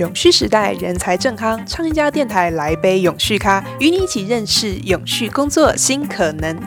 [0.00, 6.58] 永续时代，人才正康，唱一家电台来杯永续咖，与你一起认识永续工作新可能。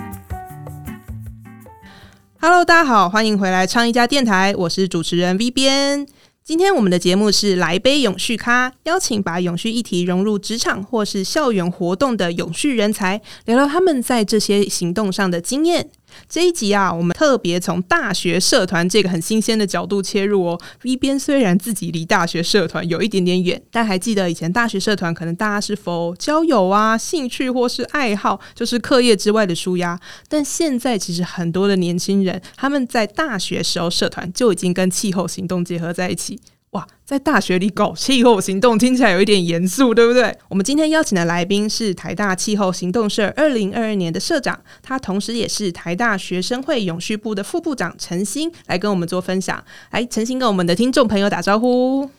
[2.40, 6.06] Hello，大家好，欢迎回来唱一家电台，我是主持人 V 边。
[6.44, 15.90] 今天我们的节目是来杯永续咖，邀请把永续议题融入职场或是校园活动的永续人才，聊聊他们在这些行动上的经验。
[16.34, 20.60] 这一集啊，我们特别从大学社团这个很新鲜的角度切入哦。
[20.82, 30.00] 一边虽然自己离大学社团有一点点远，但还记得以前大学社团可能大家是否交友啊、兴趣或是爱好，就是课业之外的舒压。
[30.28, 36.40] 但现在其实很多的年轻人，他们在大学时候社团就已经跟气候行动结合在一起。
[36.74, 40.36] 哇，在大学里搞气候行动，听起来有一点严肃，对不对？
[40.50, 49.64] 我们今天邀请的来宾是台大气候行动社二零二二年的社长，他同时也是台大学生会永续部的副部长陈星，来跟我们做分享。
[49.92, 52.10] 来，陈星跟我们的听众朋友打招呼。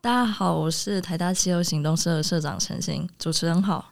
[0.00, 3.89] 大家好，我是台大气候行动社的社长陈星，主持人好。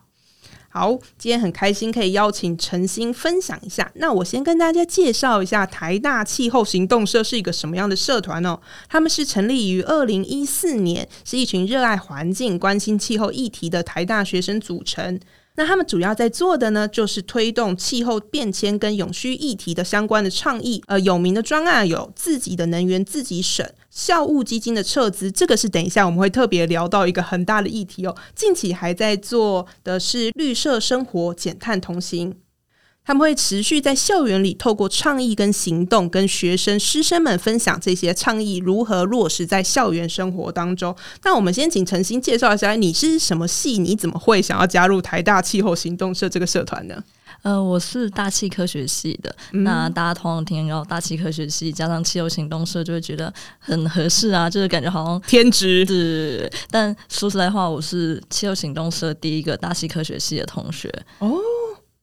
[0.70, 3.90] 好，今天很开心可以邀请陈星分享一下。
[3.94, 8.60] 那我先跟大家介绍一下台大气候行动社是一个什么样的社团哦。
[8.88, 15.18] 他们是成立于二零一四年，是一群热爱环境、关心气候议题的台大学生组成。
[15.54, 20.80] 那他们主要在做的呢，就是推动气候变迁跟永续议题的相关的倡议。
[20.86, 28.14] 呃，有名的专案有自己的能源自己省、校务基金的撤资，这个是等一下我们会特别聊到一个很大的议题哦。
[28.34, 32.36] 近期还在做的是绿色生活、减碳同行。
[33.04, 40.94] 他们会持续在校园里透过倡议跟行动，跟学生师生们分享这些倡议如何落实在校园生活当中。
[41.24, 43.78] 那我们先请陈星介绍一下，你是什么系？
[43.78, 47.02] 你怎么会想要加入台大气候行动社这个社团呢？
[47.42, 49.34] 呃，我是大气科学系的。
[49.52, 55.86] 那大家通常听到大气科学系加上气候行动社，就会觉得很合适啊，就是感觉好像天职。
[55.86, 61.36] 是，但说实在话，我是气候行动社第一个大气科学系的同学哦。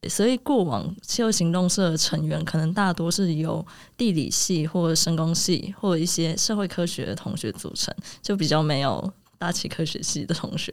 [0.07, 3.65] 所以，过往气候行动社的成员可能大多是由
[3.97, 10.71] 地理系或者生工系或者一些社会科学的同学组成，就比较没有大气科学系的同学。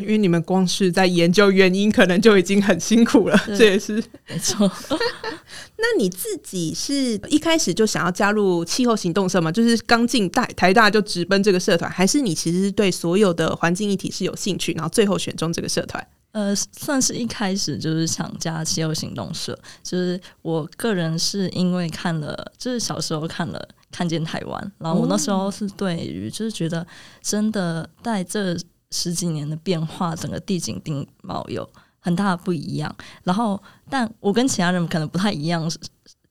[0.00, 3.36] 因为你们光是在研究原因，可能就已经很辛苦了。
[3.46, 4.70] 这也是没错。
[5.76, 9.50] 那你自己是一开始就想要加入气候行动社吗？
[9.50, 16.06] 就是刚进大台大就直奔这个社团，还是你其实对所有的环境议题是有兴趣，然后最后选中这个社团？
[16.32, 23.58] 呃，算是一开始就是想加气候行动社，就是我个人是因为看了，就是小时候看了
[23.90, 26.86] 《看见台湾》，然后我那时候是对于就是觉得
[27.22, 28.56] 真的在这
[28.90, 32.94] 十几年的变化，整个地景地貌有很大的不一样。
[33.24, 35.70] 然后，但我跟其他人可能不太一样。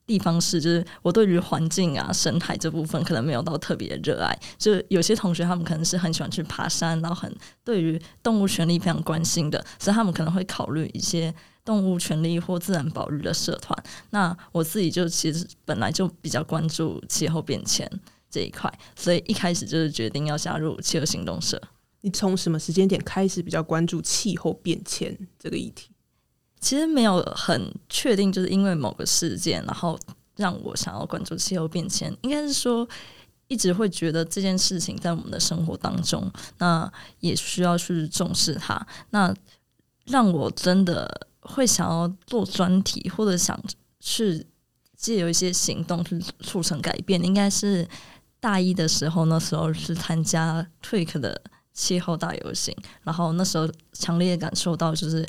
[0.08, 4.34] 地方是，就是我对于环境啊、生态这部分可能没有到特别热爱。
[4.58, 7.30] 就有些同学他们可能是很喜欢去爬山，然后很
[7.66, 11.36] 对于动物权利非常关心的，所以他们可能会考虑一些
[11.68, 13.78] 动物权利或自然保育的社团。
[14.12, 17.86] 那我自己就其实本来就比较关注气候变迁
[18.30, 21.62] 这一块，所以一开始就是决定要加入气候行动社。
[22.00, 25.90] 你从什么时间点开始比较关注气候变迁这个议题？
[26.62, 30.00] 其实没有很确定，就是因为某个事件，然后
[30.38, 32.16] 让我想要关注气候变迁。
[32.22, 32.88] 应该是说，
[33.50, 36.90] 一直会觉得这件事情在我们的生活当中，那
[37.20, 38.88] 也需要去重视它。
[39.10, 39.36] 那
[40.06, 43.60] 让我真的会想要做专题，或者想
[44.00, 44.46] 去
[44.96, 47.88] 借由一些行动去促成改变，应该是
[48.40, 51.42] 大一的时候，那时候是参加 Tweak 的
[51.74, 55.28] 气候大游行，然后那时候强烈感受到就是。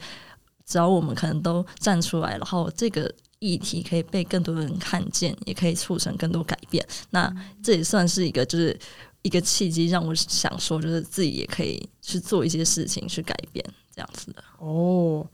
[0.70, 6.86] 只要我们可能都站出来，然后这个议题可以被更多人看见，也可以促成更多改变。
[7.08, 8.78] 那这也算是一个，就是
[9.22, 13.64] 一个契机，让我想说，就是自己也可以去做一些事情去改变
[13.96, 14.44] 这样子的。
[14.58, 15.26] 哦，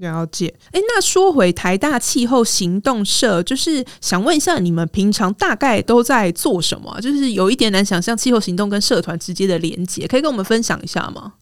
[0.00, 0.52] 了解。
[0.72, 7.00] 哎，那说回台大气候行动社，就是想问一下，你们平常大概都在做什么？
[7.00, 11.34] 就是有一点难想象气候行动跟社团之间的连接，可以跟我们分享一下吗？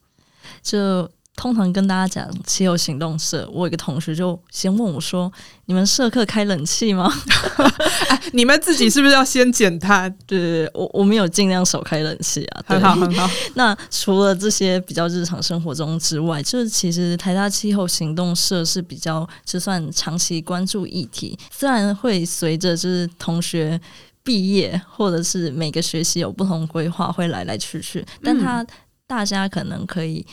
[0.63, 1.11] 这。
[1.39, 5.33] 通常跟大家讲气候行动社，我有个同学就先问我说
[5.67, 7.09] ：“你们社课开冷气吗？
[8.35, 12.65] 你们自己是不是要先减碳？”对对对，我我们有尽量少开冷气啊。
[12.67, 13.31] 很好很好。
[13.55, 23.81] 那除了这些比较日常生活中之外，就是其实台大气候行动社是比较就算长期关注议题，虽然会随着就是同学
[24.25, 28.67] 毕业或者是每个学期有不同规划会来来去去，但他
[29.07, 30.27] 大家可能可以。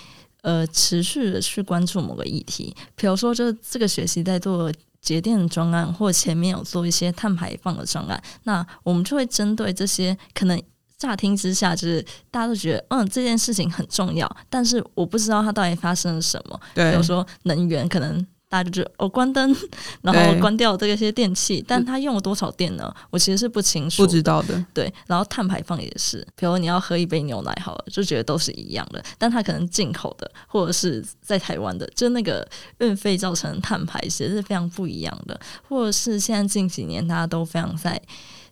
[0.46, 4.72] 呃，持续的去关注某个议题，比如说，就这个学期在做
[5.02, 10.62] 节电专案，或前面有做一些碳排放的专案，那我们就会针对这些可能
[11.00, 12.00] 乍听之下，就是
[12.30, 16.60] 大家都觉得，嗯，这件事情很重要，但是我不知道它到底发生了什么。
[16.76, 18.24] 对，比如说能源可能。
[18.56, 19.54] 大家就觉得哦，关灯，
[20.02, 22.94] 然后关掉这些电器，但它用了多少电呢？
[23.10, 24.66] 我其实是不清楚，不知道的。
[24.74, 32.48] 对，然后碳排放也是，比如你要喝一杯牛奶，好了，就觉得都是一样的，但它可能进口的或者是在台湾的，就那个
[32.78, 35.38] 运费造成的碳排其实是非常不一样的。
[35.68, 38.02] 或者是现在近几年大家都非常在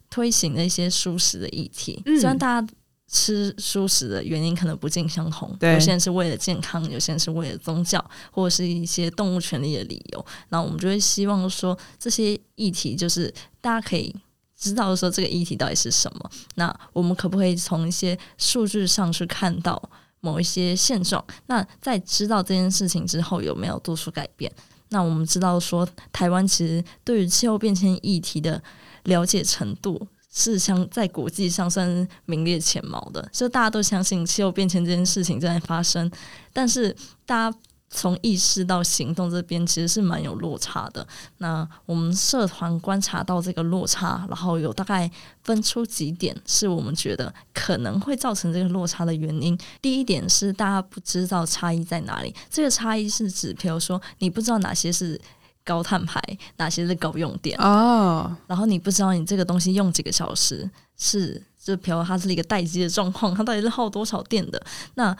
[0.09, 2.67] 推行的一些舒适的议题，虽然大家。
[3.13, 10.25] 吃素食的原因可能不尽相同，有些人是为了健康，有些人是为了宗教，或者是一些动物权利的理由。
[10.49, 13.31] 那我们就会希望说，这些议题就是
[13.61, 14.13] 大家可以
[14.57, 16.31] 知道说这个议题到底是什么。
[16.55, 19.79] 那我们可不可以从一些数据上去看到
[20.19, 21.23] 某一些现状？
[21.45, 24.51] 那在知道这件事情之后，有没有做出改变？
[24.89, 28.59] 那我们知道说，台湾其实对于气候变迁议题的
[29.03, 30.07] 了解程度。
[30.35, 36.11] 是相在国际上算名列前茅的，就大家都相信气候变迁这件事情正在发生，
[36.51, 36.93] 但是
[37.23, 37.57] 大家
[37.91, 41.07] 从意识到行动这边其实是蛮有落差的。
[41.37, 45.09] 那我们社团观察到这个落差，然后有大概
[45.43, 49.55] 分出几点是我们觉得可能会造成这个落差的原因。
[49.79, 55.21] 第一点是大家不知道差异在哪里，这个差异是指，比如说你不知道哪些是。
[55.63, 56.21] 高碳排
[56.57, 58.35] 哪些是高用电哦？
[58.47, 64.61] 然后你不知道你这个东西用几个小时是就比如它是一个待机的状况，它到底是耗多少电的？
[64.95, 65.15] 那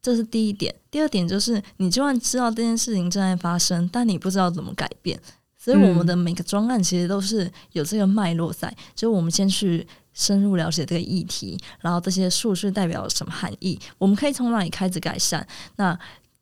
[0.00, 0.72] 这是第一点。
[0.90, 5.20] 第二点就是你就算知道这件事情正在发生，但你不知道怎么改变。
[5.56, 9.84] 所以我们的每个专案其实都是有这个脉络在，就我们先去
[10.14, 13.76] 深入了解这个议题，然后这些数据代表什么含义？
[13.98, 15.44] 我们可以从哪里开始改善？
[15.74, 15.98] 那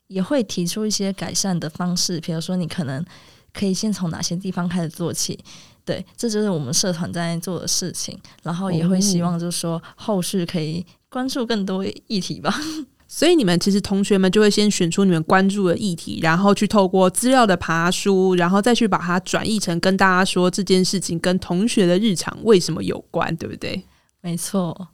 [0.08, 3.03] 也会提出一些改善的方式，比如说你可能。
[3.56, 5.38] 可以先从哪些地方开始做起？
[5.85, 8.19] 对，这就是我们社团在做的事情。
[8.43, 12.53] 然后也会希望，就是说后续可以关注更多议题吧。
[13.08, 23.85] 所以你们其实同学们就会先选出你们关注的议题，然后去透过资料的爬书，然后再去把它转译成跟大家说这件事情跟同学的日常为什么有关，对不对？
[24.20, 24.88] 没错。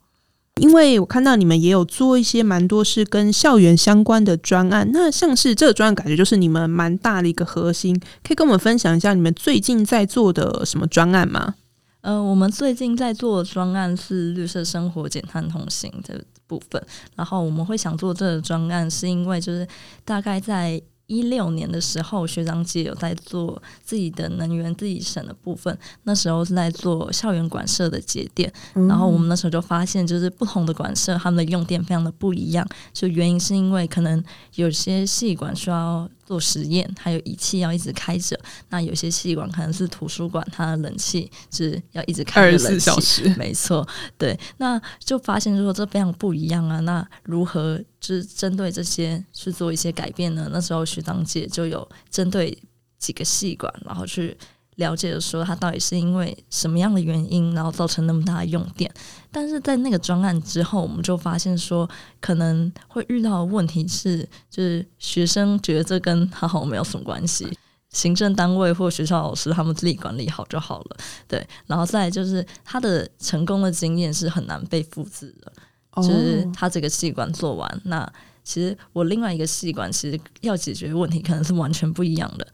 [0.62, 11.56] 因为我看到你们也有做一些蛮多是跟校园相关的专案，那像是这个专案感觉就是你们蛮大的一个核心，可以跟我们分享一下你们最近在做的什么专案吗？
[12.02, 16.80] 呃，我们最近在做的专案是绿色生活减碳同行的部分，
[17.16, 19.66] 然后我们会想做这个专案，是因为就是
[20.04, 20.80] 大概在。
[21.12, 25.76] 一六年的时候，学长姐有在做自己的能源自己省的部分。
[26.04, 32.66] 那时候是在做校园管社的节电，然后我们那时候就发现，就是不同的管社他们的用电非常的不一样。
[32.92, 34.24] 就原因是因为可能
[34.54, 36.08] 有些细管需要。
[36.32, 38.40] 做实验，还有仪器要一直开着。
[38.70, 43.28] 那有些细管可能是图书馆，它的冷气是要一直开二十四小时。
[43.36, 43.86] 没错，
[44.16, 46.80] 对，那就发现说这非常不一样啊。
[46.80, 50.48] 那如何就是针对这些去做一些改变呢？
[50.50, 52.56] 那时候学长姐就有针对
[52.98, 54.34] 几个细管，然后去。
[54.76, 58.90] 了解的说，它到底是因为什么样的原因，然后造成那么大的用电？
[59.30, 61.88] 但是在那个专案之后，我们就发现说，
[62.20, 67.46] 可能会遇到的问题是，就是学生觉得这跟他好像没有什么关系，
[67.92, 70.96] 行政单位或学校老师他们自己管理好就好了。
[71.28, 75.52] 对，然后再就是他的成功的经验是很难被复制的，
[76.02, 78.10] 就是他这个器官做完那。
[78.44, 82.46] 其实我另外一个细管，其实要解决问题可能是完全不一样的，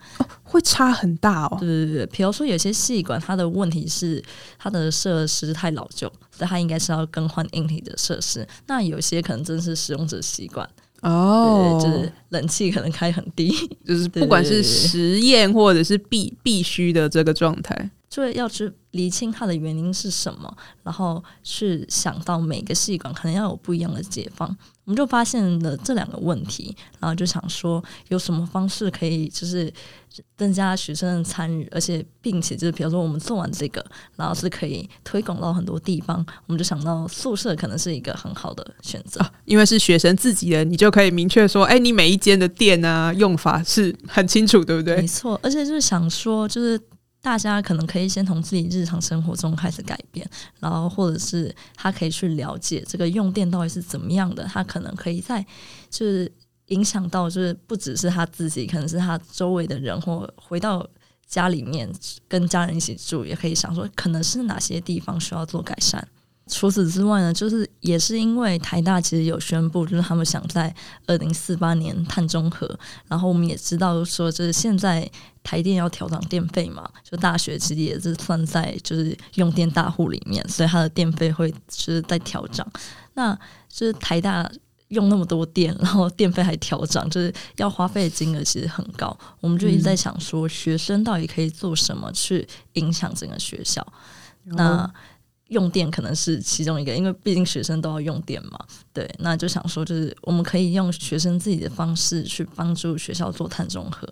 [0.43, 1.57] 会差很大哦。
[1.59, 4.23] 对对对，比如说有些细管，它的问题是
[4.59, 8.47] 它的设施太老旧，所以它应该是要更换硬体的设施。
[8.67, 10.69] 那有些可能真是使用者习惯
[11.03, 13.51] 哦，就是冷气可能开很低，
[13.87, 17.91] 就是不管是实验或者是必必须的这个状态。
[18.09, 24.49] 就要去厘清它的原因是什么，然后去想到每个细管可能要有不一样的解放，
[24.85, 29.71] 我们就发现了这两个问题，然后就想说有什么方式可以就是
[30.39, 33.85] 增加学生的参与，而且并且就是比如说我们做完这个，
[34.17, 44.97] 然后是可以推广到很多地方，我们就想到宿舍可能是一个很好的选择，因为是学生自己的，你就可以明确说，哎，你每一间的店啊用法是很清楚，对不对？
[44.97, 46.81] 没错，而且就是想说就是。
[47.21, 50.29] 大家可能可以先从自己日常生活中开始改变，
[50.61, 55.45] 然后或者是他可以去了解这个用电到底是怎么样的，他可能可以在
[55.91, 56.31] 就是
[56.67, 60.87] 影响到就是不只是他自己，可能是他周围的人，或回到
[61.27, 61.91] 家里面
[62.29, 66.07] 跟家人一起住，也可以想说可能是哪些地方需要做改善。
[66.51, 70.75] 除此之外呢，就是也是因为台大其实有宣布，就是他们想在
[71.07, 72.67] 二零四八年碳中和。
[73.07, 75.07] 然后我们也知道说，就是现在
[75.49, 82.71] 台电要调涨电费嘛，就大学其实也是算在就是用电大户里面，所以它的电费会就是在调涨。
[83.15, 83.35] 那
[83.67, 84.47] 就是台大
[84.89, 89.19] 用那么多电，然后电费还调涨，就是要花费的金额其实很高。
[89.41, 93.87] 我们就一直在想说，学生到底可以做什么去影响整个学校？
[94.45, 94.93] 那
[95.47, 98.59] 用电可能是其中一个，因为毕竟学生都要用电嘛。
[98.93, 104.07] 对，那就想说，就是我们可以用学生自己的方式去帮助学校做碳中和。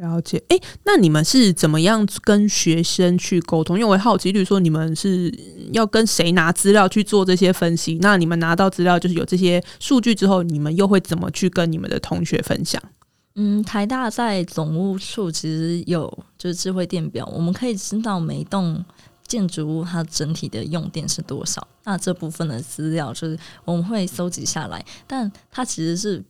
[0.00, 3.78] 了解，哎，那你们是怎么样跟学生去沟通？
[3.78, 5.32] 因为我好奇，比如说你们是
[5.72, 7.98] 要跟谁拿资料去做这些分析？
[8.00, 12.82] 那你们拿到资料就是有这些数据之后，你们又会怎么去跟你们的同学分享？
[13.34, 16.06] 嗯，台大在总务处其实有
[16.38, 18.84] 就是智慧电表，我们可以知道每栋。
[19.30, 21.64] 建筑物它整体的用电是多少？
[21.84, 26.20] 那这部分的资料就是我们会搜集下来，但它其实是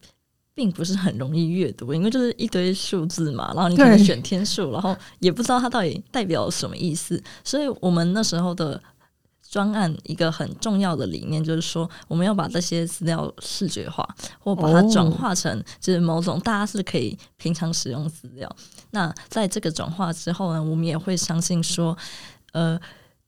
[0.61, 7.19] 并不是很容易阅读，因为就是一堆数字嘛，然后你可能选天数，然后也不知道它到底代表什么意思。
[7.43, 8.79] 所以我们那时候的
[9.49, 14.07] 专案一个很重要的理念就是说，我们要把这些资料视觉化，
[14.39, 18.55] 或把它转化成就是某种大家是可以平常使用资料。
[18.91, 21.97] 那在这个转化之后呢，我们也会相信说。
[22.53, 22.77] 呃，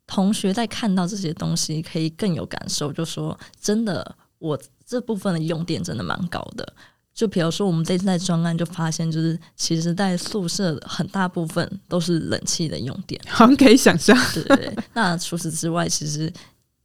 [0.04, 2.92] 同学在看到这些东西，可以更有感受。
[2.92, 6.74] 就说真的，我这部分的用电真的蛮高的。
[7.14, 14.16] 就比如说，我们这次在专案就发现，就是其实，在宿舍很大部分都是冷气的用电， 好像可以想象。
[14.34, 14.76] 对对对。
[14.94, 16.32] 那除此之外，其实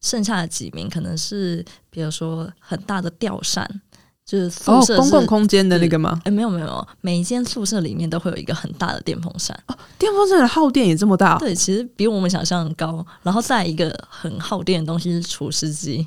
[0.02, 3.82] 剩下的几名可能是，比如说很大的吊扇。
[4.26, 6.20] 就是宿舍公共空间的那个吗？
[6.26, 9.58] 哎，没有没有，每一间宿舍里面都会有一个很大的电风扇。
[9.68, 11.38] 哦，电风扇的耗电也这么大？
[11.38, 13.06] 对，其实比我们想象高。
[13.24, 16.06] 然后再一个很耗电的东西是除湿机，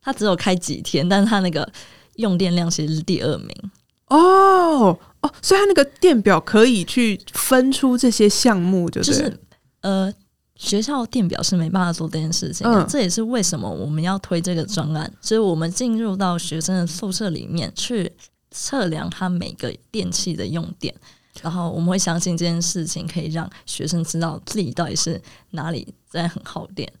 [0.00, 1.70] 它只有开几天，但是它那个
[2.18, 3.50] 用电量其实是第二名。
[4.06, 9.36] 哦哦，所以它那个电表可以去分出这些项目，就是
[9.80, 10.12] 呃。
[10.60, 18.10] 学校电表是没办法做这件事情，这也是为什么我们要推这个专案，就是我们进入到学生的宿舍里面去
[18.50, 20.92] 测量他每个电器的用电，
[21.42, 26.92] 然后我们会相信这件事情可以让学生知道自己到底是哪里在很耗电。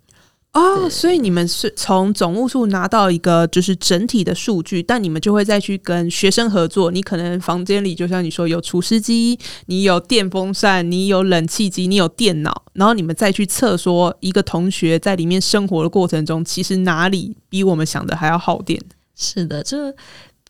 [0.54, 6.90] 哦，所以你们是从总务处拿到一个就是整体的数据，但你们就会再去跟学生合作。
[6.90, 18.82] 你可能房间里就像你说有除湿机，你有电风扇，你有冷气机，你有电脑，然后你们再去测说一个同学在里面生活的过程中，其实哪里比我们想的还要耗电。
[19.14, 19.76] 是的，就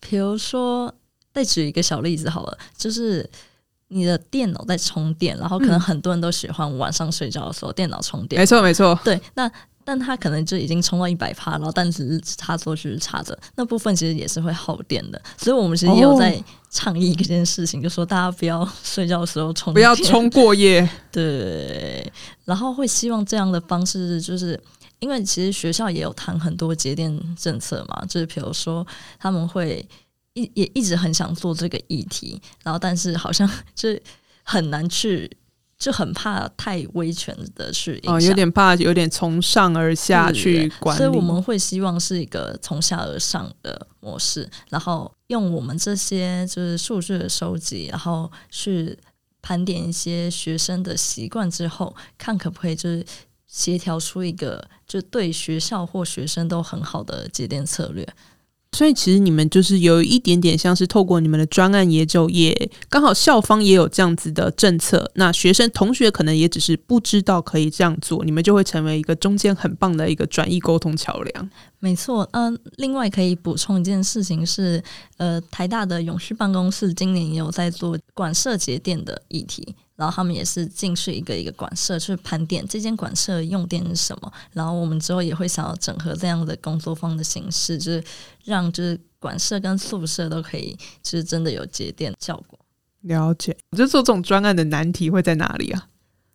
[0.09, 0.91] 比如说
[1.33, 3.29] 再举一个小例子好了，就是
[3.89, 8.39] 你的电脑在充电，然后可能很多人都喜欢晚上睡觉的时候电脑充电。
[8.41, 8.97] 没错，没错。
[9.03, 9.51] 对，那。
[9.89, 15.19] 但它可能就已经充到一百帕，然后但只是插座就是插着，那部分其实也是会耗电的。
[15.35, 20.87] 所以我们其实也有在倡议一件事情，就说大家不要睡觉的时候充，不要充过夜。
[21.11, 22.07] 对，
[22.45, 24.61] 然后会希望这样的方式，就是
[24.99, 28.85] 因为其实学校也有谈很多节电政策嘛，就是比如说
[29.17, 29.83] 他们会
[30.33, 33.89] 一也一直很想做这个议题，然后但是好像就
[34.43, 35.27] 很难去。
[35.79, 48.99] 就很怕太威权的去影响，有点怕有点从上而下去管理，所以我们会希望是一个从下而上的模式，然后用我们这些就是数据的收集，然后去
[49.41, 53.05] 盘点一些学生的习惯之后，看可不可以就是
[53.47, 58.05] 协调出一个就对学校或学生都很好的节点策略。
[58.71, 71.49] 所以其实你们就是有一点点像是透过你们的专案，也就也刚好校方也有这样子的政策，那学生同学可能也只是不知道可以这样做，你们就会成为一个中间很棒的一个转移沟通桥梁。
[71.79, 74.81] 没错，嗯，另外可以补充一件事情是，
[75.17, 79.75] 呃，台大的永续办公室今年也有在做管社节电的议题。
[79.99, 88.01] 然后他们也是进去一个一个馆舍去盘点这间馆舍用电是什么，然后我们之后也会想要整合这样的工作坊的形式，就是
[88.45, 92.57] 让就是馆舍跟宿舍都可以，就是真的有节电效果。
[93.01, 95.87] 了解，就做这种专案的难题会在哪里啊？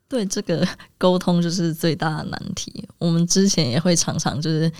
[0.06, 0.68] 对，这个
[0.98, 2.86] 沟通就是最大的难题。
[2.98, 4.70] 我们之前也会常常就是。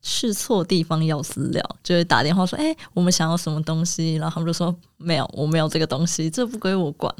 [0.00, 7.12] 去错地方要资料，就会打电话说：“哎，我们想要什么东西？”然后他们就说：“没有，我没有这个东西，这不归我管。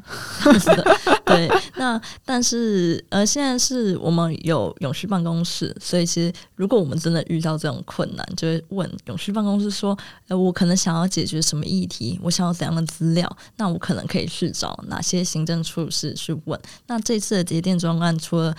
[1.26, 9.96] ”对，那但是呃，现在是我们有永续办公室，所以其实如果我们真的遇到这种困难，就会问永续办公室说
[10.28, 12.18] ：“呃，我可能想要解决什么议题？
[12.22, 13.36] 我想要怎样的资料？
[13.56, 18.54] 那我可能可以去找哪些行政处室去问？”那这次的节电专案除了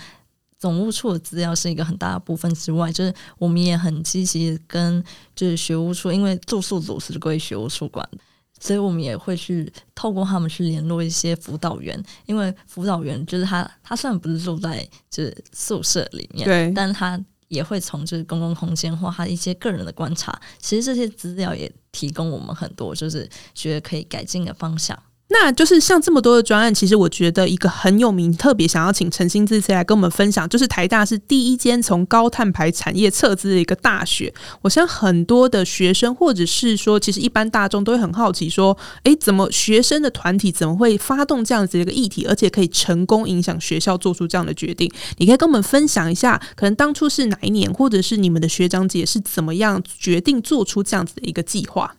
[0.60, 5.02] 总务处的资料是一个很大的部分之外，就是我们也很积极跟
[5.34, 8.18] 就是学务处，因为住宿组是归学务处管的。
[8.62, 25.02] 所以我们也会去透过他们去联络一些辅导员，因为辅导员就是他，他虽然不是住在就是宿舍里面，对，但他也会从就是公共空间或他一些个人的观察，其实这些资料也提供我们很多，就是觉得可以改进的方向。
[25.32, 34.34] 那就是像这么多的专案，其实我觉得一个很有名，特别想要请陈新这次来跟我们分享，就是台大是第一间从高碳排产业撤资的一个大学。
[34.62, 44.90] 我相信很多的学生，或者是说，其实一般大众都会很好奇，说，诶，怎么学生的团体怎么会发动这样子的一个议题，而且可以成功影响学校做出这样的决定？
[45.18, 51.94] 你可以跟我们分享一下，可能当初是哪一年，或者是你们的学长姐是怎么样决定做出这样子的一个计划？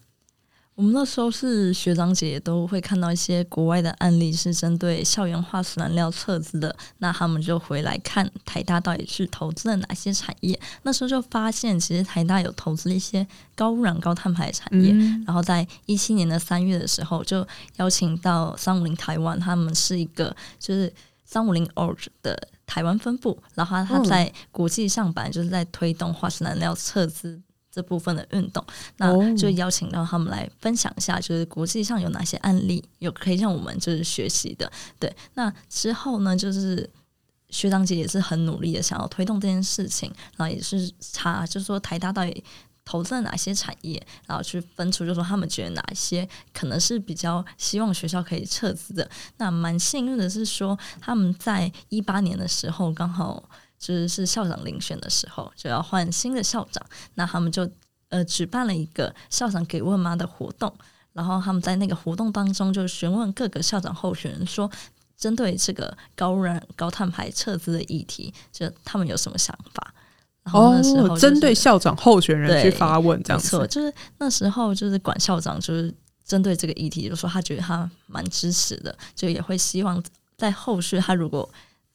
[0.82, 10.60] 我们那时候是学长姐都会看到一些国外的案例，是针对校园化石燃料撤资的，那他们就回来看台大到底是投资了哪些产业。
[10.82, 14.92] 那时候就发现，其实台大有投资一些高污染、高碳排的产业。
[15.24, 20.92] 然后在一七年的三月的时候，就邀请到三五零台湾，他们是一个就是
[21.24, 27.40] 三五零 Org 的台湾分部，然后他在国际上本来就是在推动化石燃料撤资。
[27.72, 28.62] 这部分的运动，
[28.98, 34.70] 那就邀请到他们来分享一下，就是国际上有哪些案例有可以让我们就是学习的。
[35.00, 36.90] 对，那之后呢，就是
[37.50, 42.44] 学长姐也是很努力的想要推动这件事情，然后也是查，就是说台大到底
[42.84, 49.10] 投资了哪些产业，然后去分出，就说他们觉得哪一些可能是比较希望学校可以撤资的。
[49.38, 53.50] 那蛮幸运的是说，他们在一八年的时候刚好。
[53.82, 56.86] 就是是校长遴选的时候，就要换新的校长，
[57.16, 57.68] 那他们就
[58.10, 60.72] 呃举办了一个校长给问妈的活动，
[61.14, 64.70] 然后他们在那个活动当中就询问各个校长候选人说，
[65.18, 69.92] 针对这个高污染、高碳排撤资的议题，就他们有什么想法？
[70.44, 75.92] 然后那时候针对校长候选人去发问，这样子，就是那时候就是管校长就是
[76.24, 80.04] 针对这个议题，就说他觉得他蛮支持的，就也会希望
[80.38, 81.50] 在后续他如果。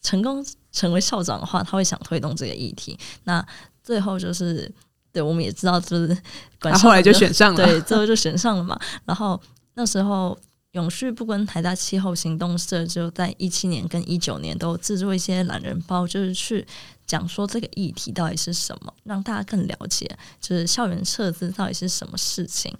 [0.06, 2.96] 成功成为校长的话，他会想推动这个议题。
[3.24, 3.44] 那
[3.82, 4.72] 最后就是，
[5.12, 6.16] 对，我们也知道，就是
[6.60, 8.78] 管后来就选上了，对，最后就选上了嘛。
[9.04, 9.40] 然后
[9.74, 10.38] 那时候
[10.72, 16.64] 永续不跟台大气候行动社就在一七年跟一九年都制作一些懒人包，就是去
[17.04, 20.08] 讲说这个议题到底是什么，让大家更了解，
[20.40, 22.72] 就是校园撤资到底是什么事情。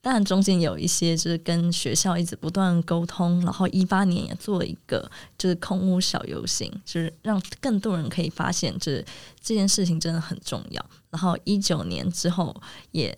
[0.00, 9.04] 当然，中间有一些就是跟学校一直不断沟通，然后一八年也做了一个就是空屋小游行，就是让更多人可以发现，就是
[9.40, 10.90] 这件事情真的很重要。
[11.10, 12.54] 然后一九年之后，
[12.92, 13.14] 也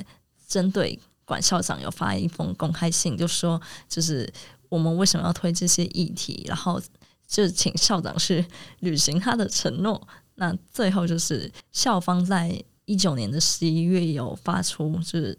[0.49, 4.33] 针对管校长有发一封公开信，就说就是
[4.71, 6.81] 我们为什么要推这些议题，然后
[7.29, 8.45] 就请校长去
[8.79, 10.09] 履行他的承诺。
[10.37, 15.39] 那最后就是校方在一九年的十一月有发出就是。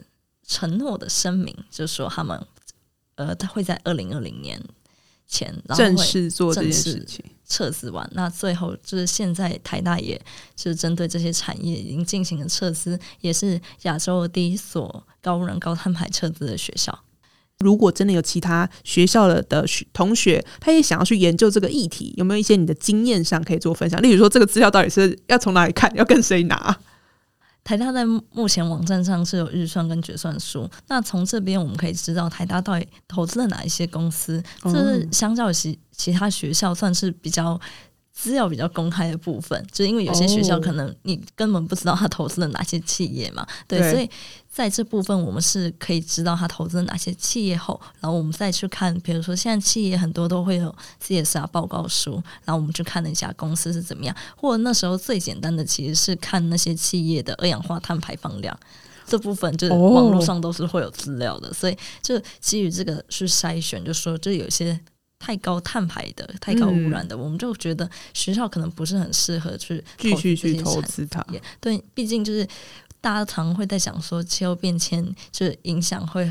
[0.51, 2.45] 承诺的声明，就是说他们
[3.15, 4.61] 呃，他会在二零二零年
[5.25, 8.05] 前正式做这件事情，撤资完。
[8.13, 10.21] 那最后就是现在台大也
[10.57, 16.99] 是针对这些产业已经进行了撤资，也是亚洲第一所高污染、高碳排撤资的学校。
[17.59, 24.01] 如果真的有其他学校的的同学，他也想要去研究这个议题，有没有一些你的经验上可以做分享？
[24.01, 26.77] 例如说，这个资料到底是要从哪里看，要跟谁拿？
[27.63, 37.59] 台大在目前网站上是有预算跟决算书，那从这边我们可以知道台大到底投资了哪一些公司，这是相较其其他学校算是比较。
[38.21, 44.07] 资料比较公开的部分，就是因为有些学校可能你根本不知道他投资了哪些企业嘛，对，所以
[44.47, 58.55] 在这部分我们是可以知道他投资了哪些企业后，然后我们再去看，比如说现在企业很多都会有 CSR 报告书，然后我们去看了一下公司是怎么样，或者那时候最简单的其实是看那些企业的二氧化碳排放量，
[59.07, 64.79] 这部分就是网络上都是会有资料的，所以就基于这个去筛选，就说就有些。
[65.21, 71.23] 太高碳排的、太高污染的，我们就觉得学校可能不是很适合去继续去投资它。
[71.59, 72.45] 对，毕竟就是
[72.99, 76.25] 大家常会在想说，气候变迁就是影响会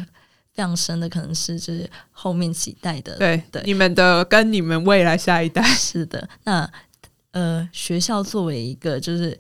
[0.52, 3.16] 非常深的，可能是就是后面几代的。
[3.16, 6.28] 对对，你们的跟你们未来下一代是的。
[6.42, 6.68] 那
[7.30, 9.38] 呃，学校作为一个就是。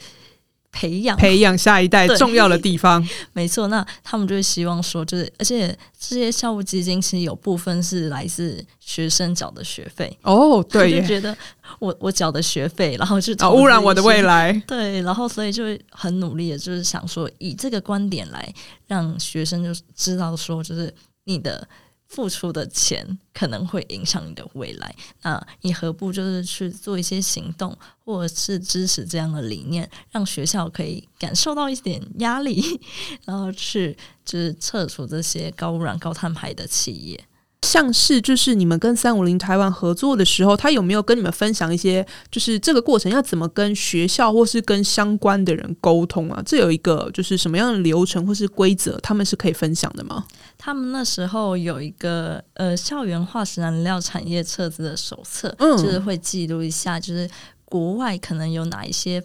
[0.72, 3.66] 培养培养下一代重要的地方， 没错。
[3.68, 10.64] 那他们就会希望说，就是而且这些校务基金其实有部分是来自学生缴的学费哦。
[10.70, 11.36] 对，就觉得
[11.80, 14.52] 我我缴的学费，然后就污染我的未来。
[14.66, 18.54] 对，然后所以就会很努力的，就是想说以这个观点来
[18.86, 20.92] 让学生就知道说，就是
[21.24, 21.66] 你的
[22.10, 32.80] 付出的钱可能会影响你的未来，那你何不就是去做一些行动，或者是支持这样的理念，让学校可以感受到一点压力，
[33.24, 37.24] 然后去就是撤除这些高污染、高碳排的企业。
[37.62, 46.42] 像是就是你们跟三五零台湾合作的时候，他有没有跟你们分享一些，就是这个过程要怎么跟学校或是跟相关的人沟通啊？
[46.44, 50.24] 这有一个就是什么样的流程或是规则，他们是可以分享的吗？
[50.62, 57.28] 他们那时候有一个呃校园化石燃料产业册子的手册，就是会记录一下，就是
[57.64, 59.24] 国外可能有哪一些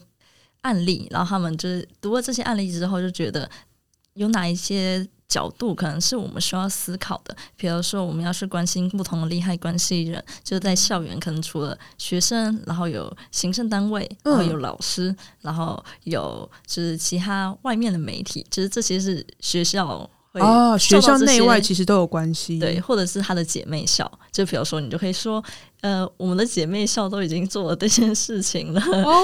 [0.61, 3.49] 案例，然后他们就是读了这些案例之后，就觉得
[4.13, 5.05] 有哪一些。
[5.27, 25.43] 角度可能是我们需要思考的，比如说我们要去关心不同的利害关系人，就是在校园，可能除了学生，然后有行政单位，然后有老师，然后有就是其他外面的媒体，就是这些是学校会哦，学校内外其实都有关系，对，或者是他的姐妹校，就比如说你就可以说，
[25.81, 28.81] 呃，我们的姐妹校都已经做了这件事情了，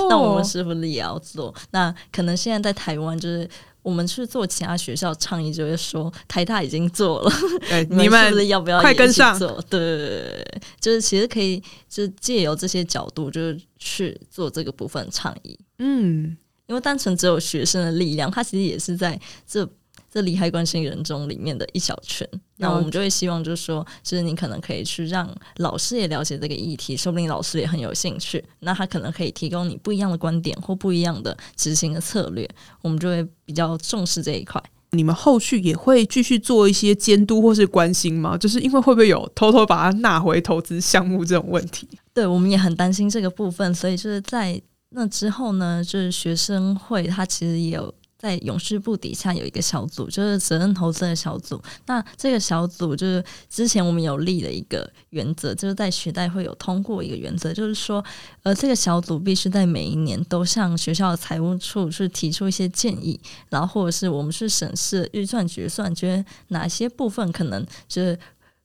[0.09, 1.53] 那我们是不是也要做？
[1.71, 3.49] 那可能现在在台湾就是。
[3.83, 7.31] 我们去做其他学校倡议，就会说台大已经做了，
[7.89, 9.35] 你们是不是要不要快跟上？
[9.39, 15.57] 对对对，就是其实可以，就是借由这些角度，就是去做这个部分倡议。
[15.79, 19.67] 嗯，因为单纯只有学生的力量，他其实也是在这。
[20.11, 32.45] 这利害关心人中里面的一小圈，那我们就会希望，就是说，就是你可能可以去让老师也了解这个议题，说不定老师也很有兴趣，那他可能可以提供你不一样的观点或不一样的执行的策略，
[32.81, 34.61] 我们就会比较重视这一块。
[34.91, 38.37] 你们后续也会继续做一些监督或是关心吗？
[38.37, 41.87] 就是因为会不会有偷偷把它纳回投资项目这种问题？
[42.13, 47.95] 对，我们也很担心这个部分，所以就是在那之后呢，就是学生会他其实也有。
[48.21, 51.59] 在勇士部底下有一个小组，就是责任投资的小组。
[51.87, 58.03] 那这个小组就是之前我们有立了一个原则，就是在学代会有通过一个原则，就是说，
[58.43, 68.15] 呃，这个小组必须在每一年都向学校的财务处去提出一些建议，然后或者是我们去审视预算决算，觉得哪些部分可能就是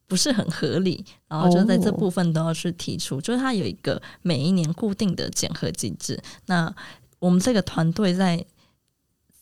[0.07, 6.23] 不是很合理，然后就在这部分都要去提出，就是它有一个每一年固定的检核机制。
[6.45, 6.71] 那
[7.19, 8.45] 我们这个团队在。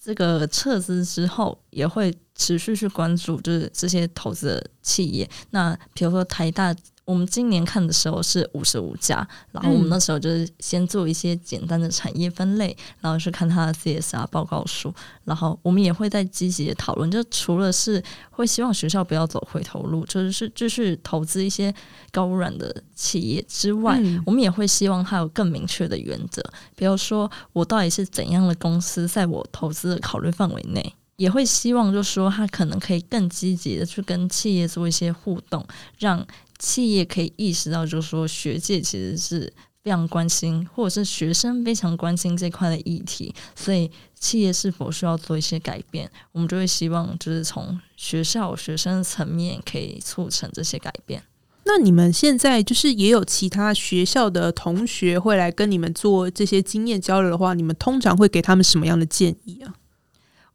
[0.05, 5.31] 这个撤资之后，也会持续去关注，就是这些投资的企业。
[5.51, 6.75] 那比如说台大。
[7.05, 14.93] 我们今年看的时候是五十五家，然后我们那时候就是先做一些简单的产业分类，然后去看它的 CSR 报告书，
[15.25, 21.75] 然后我们也会在积极的讨论，就除了是会希望学校不要走回头路，就是是继续投资一些
[22.11, 26.43] 高污染的企业之外，我们也会希望它有更明确的原则，
[26.75, 35.63] 比如说我到底是怎样的公司，在我投资的考虑范围内，也会希望就说它可能可以更积极的去跟企业做一些互动，
[35.99, 36.27] 让。
[36.59, 51.23] 企业可以意识到，就是说学界其实是非常关心，或者是学生非常关心这块的议题，所以企业是否需要做一些改变，我们就会希望就是从学校学生层面可以促成这些改变。
[51.65, 59.75] 那你们现在就是也有其他学校的同学会来跟你们做这些经验交流的话，你们通常会给他们什么样的建议啊？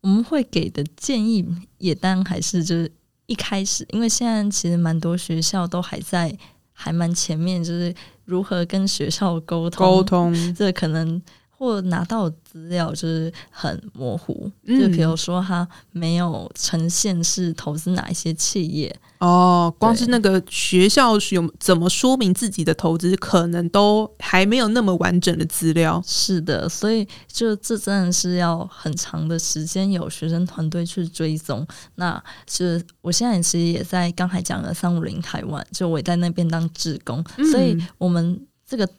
[0.01, 1.45] 我们会给的建议
[1.77, 2.91] 也当然还是就是。
[3.29, 6.35] 一开始，因为现在其实蛮多学校都还在，
[6.73, 11.21] 还蛮前面，就是如何跟学校沟通，沟通，这可能。
[11.59, 26.01] 或拿到资料就是很模糊，就比如说他没有呈现是投资哪一些企业哦，光是那个学校有怎么说明自己的投资，可能都还没有那么完整的资料。
[26.07, 31.67] 是的，所以就这真的是要很长的时间，有学生团队去追踪。
[31.95, 38.89] 那是我现在其实也在刚才讲的三五零台湾，就我也在那边当志工，所以我们这个。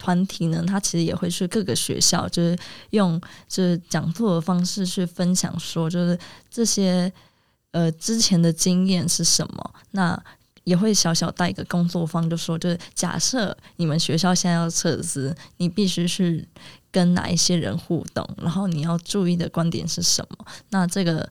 [0.00, 2.58] 团体呢，他其实也会去各个学校，就是
[2.90, 6.18] 用就是讲座的方式去分享，说就是
[6.50, 7.12] 这些
[7.72, 9.74] 呃之前的经验是什么。
[9.90, 10.18] 那
[10.64, 16.48] 也会小小带一个工作坊，就说就是假设你们学校现在要撤资，你必须是
[16.90, 20.46] 跟哪一些人互动，然后你要注意的观点是什么。
[20.70, 21.30] 那这个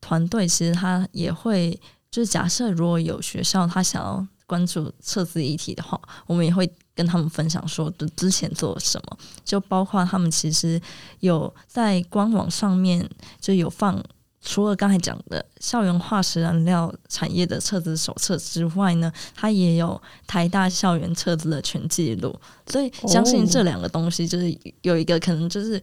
[0.00, 1.78] 团队其实他也会
[2.10, 6.68] 就是假设如果有学校他想要关注撤资议题的话，我们也会。
[6.98, 10.82] 跟他们分享说的之前做了什么，就包括他们其实
[11.20, 13.08] 有在官网上面
[13.40, 14.02] 就有放，
[14.40, 22.36] 除了刚才讲的校园化石燃料产业的册子手册之外呢，它也有台大校园册子的全记录。
[22.66, 25.80] 所以相信这两个东西就是有一个可能就是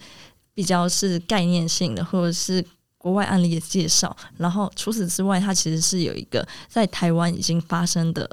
[0.53, 2.65] 比较是概念性的，或者是。
[2.97, 8.27] 国外案例的介绍，然后除此之外，它其实是有一个在台湾已经发生的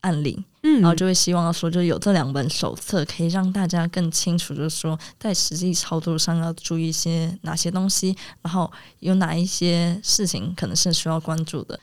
[0.00, 11.78] 案例，嗯，然后就会希望说，就有这两本手册，可以让大家更清楚，就是说在实际操作上要注意一些哪些东西，然后有哪一些事情可能是需要关注的。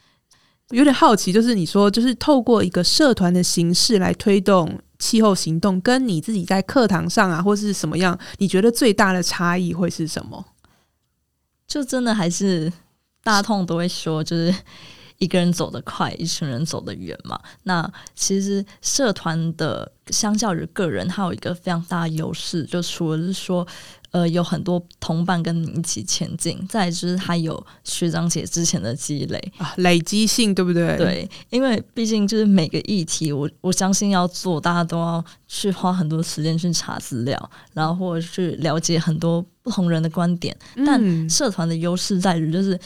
[0.69, 10.43] 有点好奇，就是你说，就是透过一个社团的形式来推动气候行动，跟你自己在课堂上啊，或是什么样，你觉得最大的差异会是什么？
[11.67, 12.71] 就真的还是
[13.23, 14.55] 大痛都会说，就是
[15.23, 17.39] 一个人走得快，一群人走得远嘛。
[17.63, 23.65] 那其实社团的相较于个人，它有一个非常大的优势，就除了是说，
[24.11, 30.97] 呃，有很多同伴跟你一起前进，再就是它有学长姐之前的积累啊，累积性对不对？
[30.97, 40.55] 对，因为毕竟就是每个议题，我我相信要做，大家都要去花很多时间去查资料，然后或者去了解很多不同人的观点。
[40.85, 42.77] 但社团的优势在于，就是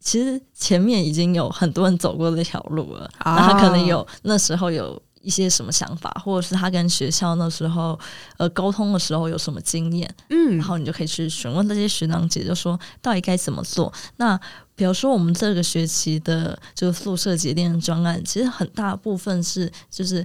[0.00, 7.98] 其实前面已经有很多人走过这条路了，那他可能有那时候有一些什么想法，或者是他跟学校那时候
[8.36, 13.92] 呃沟通的时候有什么经验，嗯，然后你就可以去询问那些学长姐，就说到底该怎么做。
[14.16, 14.38] 那
[14.76, 20.24] 比如说我们这个学期的就宿舍节电专案，其实很大部分是就是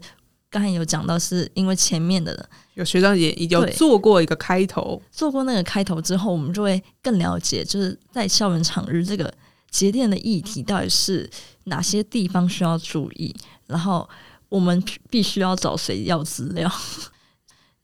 [0.51, 9.33] 刚才有讲到，是因为前面的有学长姐有做过一个开头，做过那个开头之后，我们就会更了解，就是在校园场日这个。
[9.73, 11.27] 节电的议题到底是
[11.63, 13.35] 哪些地方需要注意？
[13.65, 14.07] 然后
[14.47, 16.71] 我们必须要找谁要资料？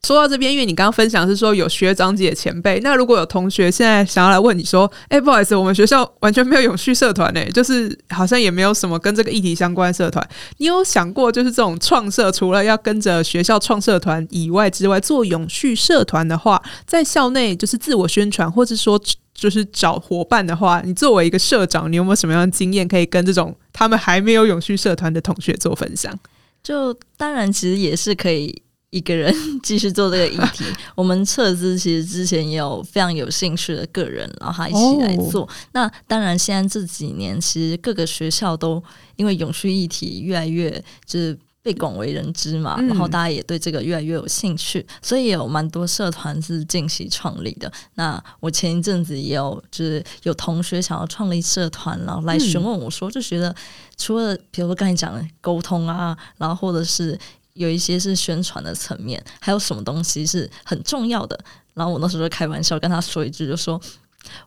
[0.08, 19.00] 说到这边，因为你刚刚分享是说有学长姐前辈，那如果有同学现在想要来问你说：“哎，不好意思，我们学校完全没有永续社团呢，就是好像也没有什么跟这个议题相关的社团。”你有想过，就是这种创社，除了要跟着学校创社团以外之外，做永续社团的话，在校内就是自我宣传，或者说。
[19.32, 26.14] 就是找伙伴的话，你作为一个社长，你有没有什么样的经验可以跟这种他们还没有永续社团的同学做分享？
[26.62, 30.64] 就当然，其实也是可以一个人 继续做这个议题。
[30.96, 35.48] 我们撤资其实之前也有非常有兴趣的个人，然后他一起来做。
[35.74, 38.84] 那当然，现在这几年其实各个学校都
[39.16, 40.72] 因为永续议题越来越
[41.06, 41.38] 就是。
[41.62, 47.70] 被广为人知嘛，然后大家也对这个越来越有兴趣，所以也有蛮多社团是近期创立的。
[47.96, 53.54] 那我前一阵子也有，就是有同学想要创立社团，然后来询问我说，就觉得
[53.98, 57.20] 除了比如说刚才讲的沟通啊，然后或者是
[57.60, 61.38] 有一些是宣传的层面，还有什么东西是很重要的？
[61.74, 63.80] 然后我那时候就开玩笑跟他说一句，就说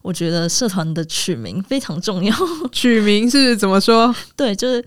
[0.01, 2.35] 我觉得社团的取名非常重要。
[2.73, 4.15] 取名是怎么说？
[4.35, 4.83] 对，就是。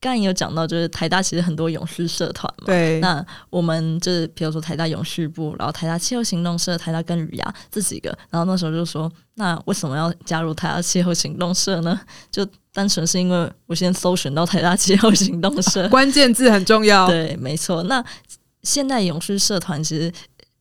[0.00, 2.64] 刚刚有讲到，就是台大其实很多勇士社团嘛。
[2.66, 2.98] 对。
[3.00, 12.00] 那我们就是比如说台大勇士部，然后台大气候行动社、台大跟雨芽这几个，然后那时候就说，那为什么要加入台大气候行动社呢？
[12.32, 17.06] 就单纯是因为我先搜寻到台大气候行动社， 关键字很重要。
[17.10, 17.82] 对，没错。
[17.82, 18.02] 那
[18.62, 20.12] 现代勇士社团其实，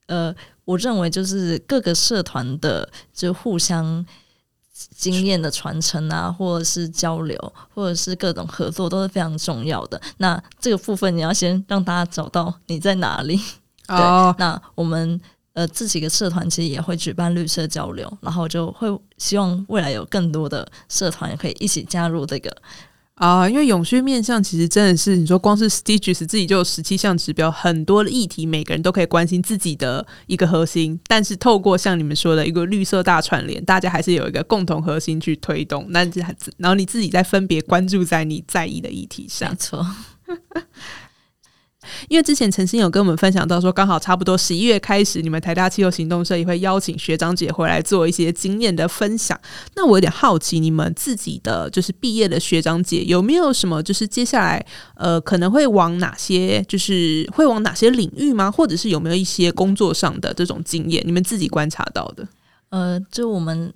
[0.07, 4.05] 呃，我认为就是各个社团的就互相。
[4.95, 10.01] 经验的传承啊，或者是交流，或者是各种合作，都是非常重要的。
[10.17, 13.39] 那这个部分你要先让大家找到你在哪里。
[13.87, 13.97] 对，
[14.37, 15.19] 那我们
[15.53, 18.87] 呃这几个社团其实也会举办绿色交流，然后就会
[19.17, 22.55] 希望未来有更多的社团也可以一起加入这个。
[23.19, 30.97] 啊，因为永续面向其实真的是你说光是 Stages 自己就有十七项指标，很多议题，每个人都可以关心自己的一个核心。
[31.05, 35.85] 但是透过像你们说的一个绿色大串联，大家还是有一个共同核心去推动。
[35.89, 36.05] 那
[36.55, 39.85] 然后你自己再分别关注在你在意的议题上，没错。
[42.07, 49.39] 因为之前陈星有跟我们分享到说，刚好差不多十一月开始，你们台大气候行动社也会邀请学长姐回来做一些经验的分享。
[49.75, 58.49] 那我有点好奇，你们自己的就是毕业的学长姐有没有什么，就是接下来呃可能会往哪些，就是会往哪些领域吗？
[58.49, 62.27] 或者是有没有一些工作上的这种经验，你们自己观察到的？
[62.69, 63.73] 呃，就我们。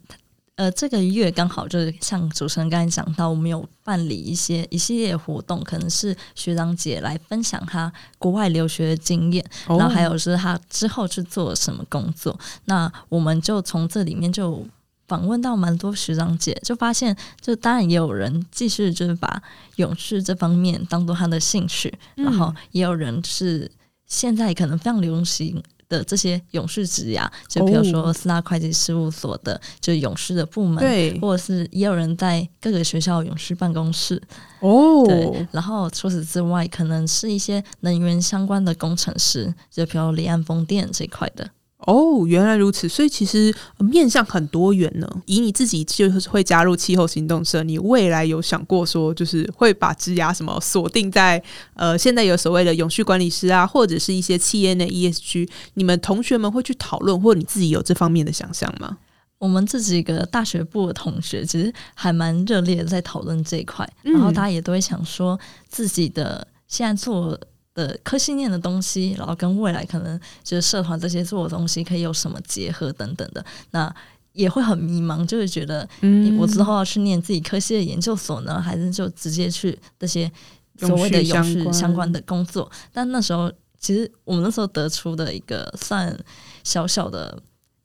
[0.56, 12.40] 呃，这个月刚好就是像主持人刚才讲到，我们有办理一些一系列活动，可能是学长姐来分享他国外留学的经验，然后还有是他之后去做什么工作。
[12.66, 14.64] 那我们就从这里面就
[15.08, 19.42] 访问到蛮多学长姐，就发现，就当然也有人继续就是把
[19.78, 23.70] 勇士这方面当做他的兴趣，然后也有人是
[24.06, 25.64] 现在可能非常流行。
[25.94, 34.22] 的这些勇士职涯，就比如说四大会计事务所的，就勇士的部门，对，或者是也有人在各个学校勇士办公室，
[34.60, 35.48] 哦，对。
[35.52, 41.48] 然后除此之外，可能是一些能源相关的工程师，就比如离岸风电这一块的。
[41.86, 45.08] 哦，原来如此，所以其实面向很多元呢。
[45.26, 51.44] 以你自己就是会加入气候行动社，你未来有想过说，就是会把枝芽什么锁定在
[51.76, 58.98] 呃，现在有所谓的永续管理师啊，或者是一些企业的 ESG，你们同学们会去讨论，或者你自己有这方面的想象吗？
[59.38, 67.38] 我们这几个大学部的同学其实还蛮热烈的在讨论这一块，然后大家也都会想说自己的现在做。
[67.74, 73.94] 的科系念的东西，然后跟未来可能就是社团这些做的东西可以有什么结合等等的，那
[74.34, 80.32] 也会很迷茫，就是觉得，嗯，我之后要去念自己科系的研究所呢，还是就直接去这些
[80.78, 82.72] 所谓的永续相关的工作？
[82.92, 86.16] 但那时候其实我们那时候得出的一个算
[86.64, 87.36] 小小的，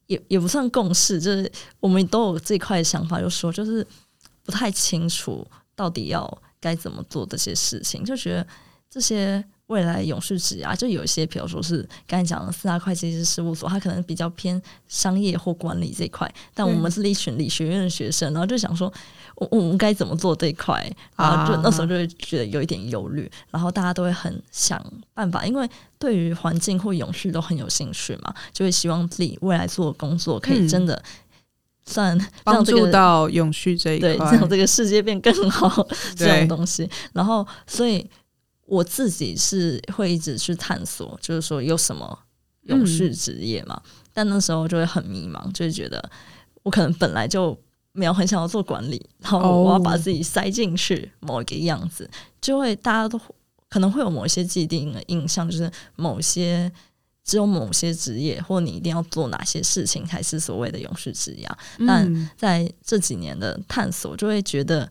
[0.06, 3.86] 也也不算共识，就是我们都有这块想法，就说就是
[4.42, 8.46] 不太清楚到底要该怎么做这些事情，就觉得
[8.90, 9.42] 这些。
[9.68, 16.30] 未来永续职啊，就有一些，比如说是刚才讲的四大会计师事务所，它可能比较偏商业或管理这一块。
[16.54, 18.90] 但我们是一群理学院的学生，然后就想说，
[19.36, 20.90] 我我们该怎么做这一块？
[21.16, 23.30] 然后就那时候就会觉得有一点忧虑。
[23.50, 31.02] 然后大家都会很想办法，因为对于环境或永续都很有兴趣嘛，就会希望自己未来做的工作可以真的
[31.84, 36.88] 算帮助到永续这一块，让这个世界变更好 这种东西。
[37.12, 38.08] 然后所以。
[38.68, 42.18] 我自己是会一直去探索，就是说有什么
[42.64, 43.80] 永续职业嘛？
[44.12, 46.10] 但那时候就会很迷茫，就会觉得
[46.62, 47.58] 我可能本来就
[47.92, 52.08] 没有很想要做管理，然后我要把自己塞进去某一个样子，
[52.42, 53.18] 就会大家都
[53.70, 56.70] 可能会有某一些既定的印象，就是某些
[57.24, 61.48] 只有某些职业，或你一定要做哪些事情才是所谓的永续职业。
[61.86, 64.86] 但在这几年的探索，就会觉得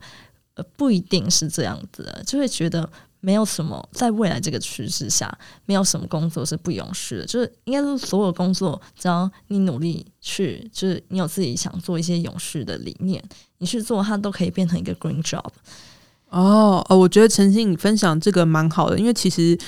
[0.54, 2.90] 呃不一定是这样子，的，就会觉得。
[3.20, 7.26] 没有什么在未来这个趋势下，没有什么工作是不永续的。
[7.26, 13.22] 就是应该说，所有工作只要你努力去，就是你有自己想做一些永续的理念，
[13.58, 15.50] 你去做，它都可以变成一个 green job。
[16.30, 19.58] 哦，呃，我觉得陈信你分享这个蛮好的，因为其实。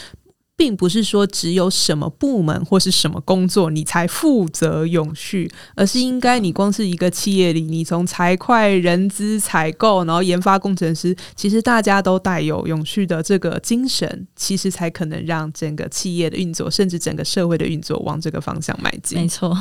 [0.61, 19.19] 并不是说只有什么部门或是什么工作你才负责永续，而是应该你光是一个企业里，你从财会、人资、采购，然后研发工程师，其实大家都带有永续的这个精神，其实才可能让整个企业的运作，甚至整个社会的运作往这个方向迈进。
[19.19, 19.57] 没错。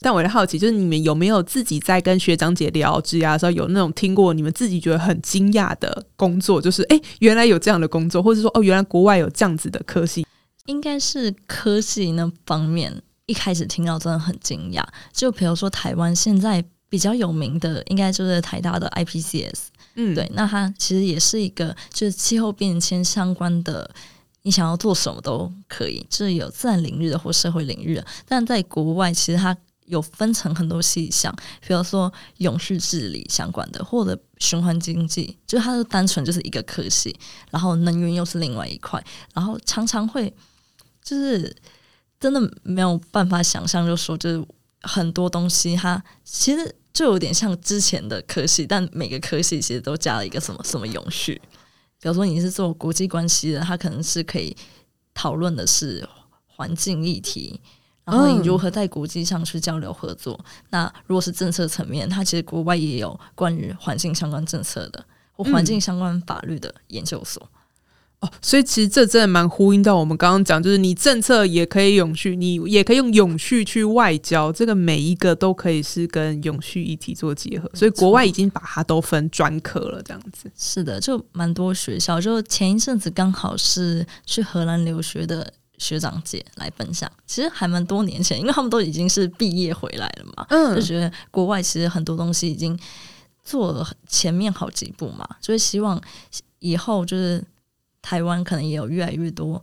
[0.00, 6.62] 但我的好奇就是，你们有没有自己在跟学长姐聊职涯的时候，有那种听过你们自己觉得很惊讶的工作？
[6.62, 10.24] 就是哎，原来有这样的工作，或者说哦，原来国外有这样子的科系？
[10.66, 14.84] 应该是科系那方面，一开始听到真的很惊讶。
[15.12, 19.58] 就比如说台湾现在比较有名的，应该就是台大的 IPCS。
[19.96, 23.90] 嗯，对，那它其实也是一个就是气候变迁相关的，
[24.42, 28.06] 你想要做什么都可以，就是有自然领域的或社会领域的。
[28.26, 29.56] 但在国外，其实它
[29.88, 31.34] 有分成很多细项，
[31.66, 37.18] 比如说永续治理相关的，或者循环经济，就它是单纯就是一个科系，
[37.50, 39.02] 然后能源又是另外一块，
[39.34, 40.32] 然后常常会
[41.02, 41.54] 就是
[42.20, 44.46] 真的没有办法想象，就说就是
[44.82, 51.40] 很多东西它其实就有点像之前的科系，但每个科系其实都加了一个什么什么永续，
[52.00, 54.56] 比如说你是做国际关系的，它可能是可以
[55.14, 56.08] 讨论的是
[56.46, 57.60] 环境议题。
[58.10, 60.38] 然后你如何在国际上去交流合作？
[60.70, 67.46] 那如果是政策层面，它其实国外也有关于环境相关政策的或环境相关法律的研究所。
[68.20, 77.70] 哦，所以其实这真的蛮呼应到我们刚刚讲，就是你政策也可以永续，你也可以用永续去外交，这个每一个都可以是跟永续议题做结合。
[77.74, 80.50] 所以国外已经把它都分专科了，这样子。
[80.56, 85.52] 是的，就蛮多学校，就前一阵子刚好是去荷兰留学的。
[85.78, 92.78] 学长姐来分享，其实还蛮多年前，因为他们都已经是毕业回来了嘛，就觉得国外其实很多东西已经
[93.42, 96.00] 做了前面好几步嘛，所以希望
[96.58, 97.42] 以后就是
[98.02, 99.62] 台湾可能也有越来越多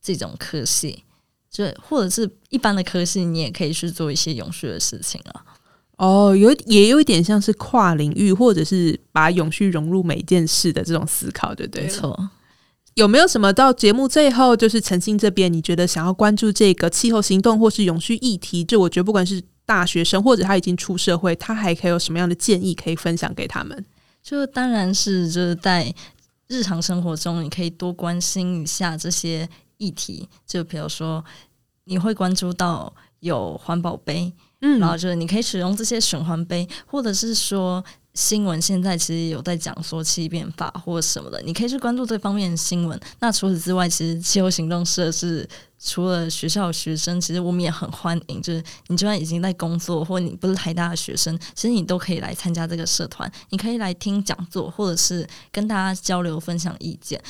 [0.00, 1.02] 这种科系，
[1.50, 5.42] 就或者是一般的科系，你也可以去做一些永续的事情了。
[5.96, 11.84] 哦，有也有一点像是跨领域，或者是把永续融入每件事的这种思考，对不对？
[11.84, 12.30] 没错。
[12.96, 18.64] 有没有什么到节目最后，就是陈信这边，你觉得想要关注这个气候行动或是永续议题？
[18.64, 23.84] 就我觉得，不管是大学生或者他已经出社会，他还可以有什么样的建议可以分享给他们？
[24.22, 25.94] 就当然是就是在
[26.48, 30.26] 日常生活中，你可以多关心一下这些议题。
[30.46, 31.22] 就比如说，
[31.84, 37.84] 你会关注到有环保杯，嗯，然后就是你可以使用这些循环杯，或者是说。
[38.16, 42.98] 新闻现在其实有在讲说气变法或什么的，你可以去关注这方面的新闻。
[43.20, 45.46] 那除此之外，其实气候行动社是
[45.78, 48.40] 除了学校学生，其实我们也很欢迎。
[48.40, 53.30] 就是你就算已经在工作，或你不是台大的学生，其实你都可以来参加这个社团。
[53.50, 57.22] 你可以来听讲座，或者是跟大家交流分享意见。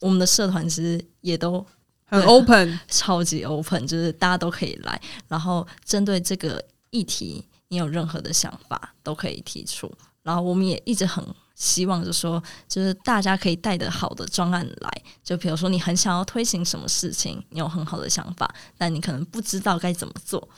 [0.00, 1.64] 我们的社团其实也都
[2.06, 5.00] 很 open， 超级 open，就是大家都可以来。
[5.28, 9.88] 然后针对这个议题，你有任何的想法都可以提出。
[10.22, 20.48] 然后我们也一直很希望，就说就是大家可以带着好的专案来，就比如说你很想要推行什么事情，你有很好的想法，但你可能不知道该怎么做，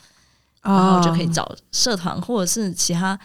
[0.61, 3.19] 然后就可以找社团或者是其他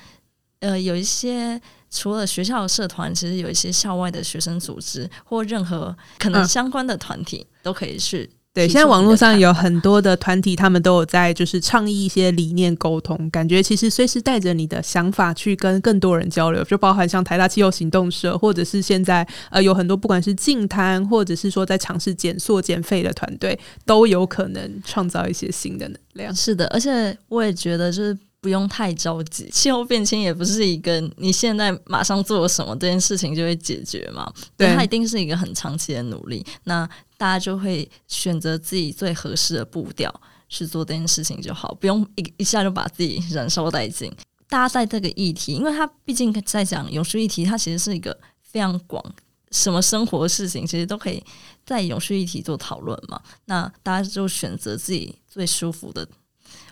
[0.60, 1.60] 呃有一些
[1.90, 8.30] 除了学校的社团，其实有一些校外的学生组织或任何可能相关的团体都可以去。
[8.52, 26.34] 对，现在网络上有很多的团体，他们都有在就是倡议一些理念沟通，感觉其实随时带着你的想法去跟更多人交流，就包含像台大气候行动社，或者是现在呃有很多不管是净滩，或者是说在尝试减塑减废的团队，都有可能创造一些新的能量。
[26.34, 28.16] 是的，而且我也觉得就是。
[28.42, 34.32] 不用太着急，气候变迁也不是一个你现在马上做了什么这件事情就会解决嘛。
[34.56, 36.42] 对，它一定是一个很长期的努力。
[36.64, 36.88] 那
[37.20, 40.10] 大家就会选择自己最合适的步调
[40.48, 44.10] 去做这件事情就好，不用一一下就把自己燃烧殆尽。
[44.48, 49.04] 大家在这个议题，因为它毕竟在讲永续议题，它其实是一个非常广，
[49.50, 51.22] 什么生活的事情其实都可以
[51.66, 53.20] 在永续议题做讨论嘛。
[53.44, 56.08] 那大家就选择自己最舒服的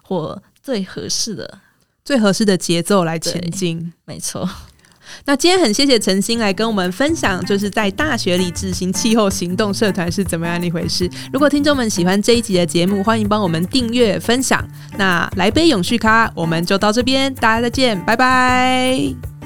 [0.01, 0.43] 或。
[0.61, 1.61] 最合适的、
[2.05, 4.47] 最合适的节奏来前进，没错。
[5.25, 11.09] 那今天很谢谢陈星来跟我们分享，就是在大学里执行气候行动社团是怎么样的一回事。
[11.33, 14.67] 如果听众们喜欢这一集的节目，欢迎帮我们订阅、分享。
[14.97, 19.38] 那来杯永续咖，我们就到这边，大家再见，拜拜。